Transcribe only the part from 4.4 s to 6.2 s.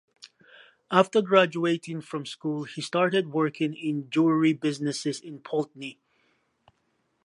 businesses in Poultney.